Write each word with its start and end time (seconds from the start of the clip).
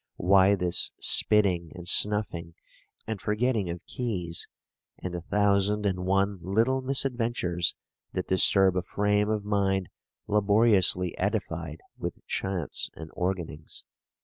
why 0.17 0.55
this 0.55 0.91
spitting, 0.97 1.71
and 1.75 1.87
snuffing, 1.87 2.55
and 3.05 3.21
forgetting 3.21 3.69
of 3.69 3.85
keys, 3.85 4.47
and 4.97 5.13
the 5.13 5.21
thousand 5.21 5.85
and 5.85 6.07
one 6.07 6.39
little 6.41 6.81
misadventures 6.81 7.75
that 8.11 8.25
disturb 8.27 8.75
a 8.75 8.81
frame 8.81 9.29
of 9.29 9.45
mind 9.45 9.89
laboriously 10.25 11.15
edified 11.19 11.81
with 11.99 12.17
chaunts 12.25 12.89
and 12.95 13.11
organings? 13.13 13.85